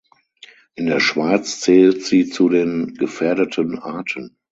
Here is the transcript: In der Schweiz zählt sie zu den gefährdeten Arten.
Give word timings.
In 0.73 0.87
der 0.87 0.99
Schweiz 0.99 1.59
zählt 1.59 2.03
sie 2.03 2.27
zu 2.27 2.49
den 2.49 2.95
gefährdeten 2.95 3.77
Arten. 3.77 4.35